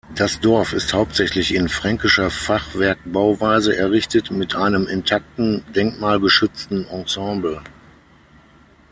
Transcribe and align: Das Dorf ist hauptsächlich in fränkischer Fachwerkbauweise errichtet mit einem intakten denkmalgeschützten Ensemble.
Das 0.15 0.39
Dorf 0.39 0.73
ist 0.73 0.95
hauptsächlich 0.95 1.53
in 1.53 1.69
fränkischer 1.69 2.31
Fachwerkbauweise 2.31 3.77
errichtet 3.77 4.31
mit 4.31 4.55
einem 4.55 4.87
intakten 4.87 5.63
denkmalgeschützten 5.75 6.87
Ensemble. 6.87 7.61